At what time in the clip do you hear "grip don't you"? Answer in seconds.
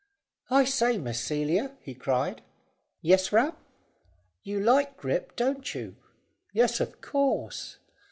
4.97-5.95